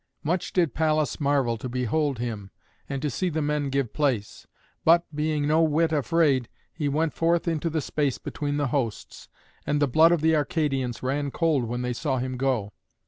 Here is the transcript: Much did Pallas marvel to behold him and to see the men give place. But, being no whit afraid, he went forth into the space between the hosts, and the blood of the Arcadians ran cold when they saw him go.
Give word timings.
Much 0.23 0.51
did 0.51 0.73
Pallas 0.73 1.19
marvel 1.19 1.57
to 1.59 1.69
behold 1.69 2.17
him 2.17 2.49
and 2.89 3.03
to 3.03 3.09
see 3.11 3.29
the 3.29 3.39
men 3.39 3.69
give 3.69 3.93
place. 3.93 4.47
But, 4.83 5.05
being 5.13 5.47
no 5.47 5.61
whit 5.61 5.91
afraid, 5.91 6.49
he 6.73 6.89
went 6.89 7.13
forth 7.13 7.47
into 7.47 7.69
the 7.69 7.81
space 7.81 8.17
between 8.17 8.57
the 8.57 8.69
hosts, 8.69 9.29
and 9.63 9.79
the 9.79 9.87
blood 9.87 10.11
of 10.11 10.21
the 10.21 10.35
Arcadians 10.35 11.03
ran 11.03 11.29
cold 11.29 11.65
when 11.65 11.83
they 11.83 11.93
saw 11.93 12.17
him 12.17 12.35
go. 12.35 12.73